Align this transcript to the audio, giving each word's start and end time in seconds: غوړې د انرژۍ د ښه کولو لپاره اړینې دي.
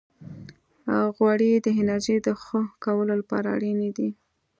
غوړې 1.15 1.51
د 1.65 1.67
انرژۍ 1.79 2.17
د 2.23 2.27
ښه 2.43 2.61
کولو 2.83 3.13
لپاره 3.21 3.47
اړینې 3.55 3.89
دي. 3.97 4.09